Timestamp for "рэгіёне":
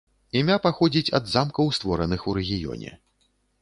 2.43-2.91